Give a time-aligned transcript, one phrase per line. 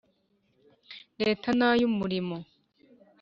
[1.21, 2.35] Leta n ay umurimo